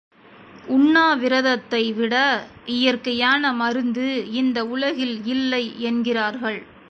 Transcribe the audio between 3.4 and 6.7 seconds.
மருந்து இந்த உலகில் இல்லையென்கிறார்கள்.